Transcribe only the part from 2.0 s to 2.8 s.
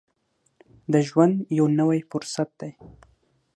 فرصت دی.